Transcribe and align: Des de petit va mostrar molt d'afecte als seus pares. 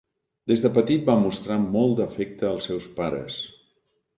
Des 0.51 0.63
de 0.63 0.69
petit 0.77 1.03
va 1.09 1.17
mostrar 1.25 1.57
molt 1.75 1.95
d'afecte 2.01 2.49
als 2.53 2.71
seus 2.71 2.89
pares. 2.99 3.37